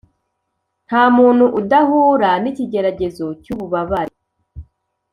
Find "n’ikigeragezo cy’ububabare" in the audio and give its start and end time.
2.43-4.15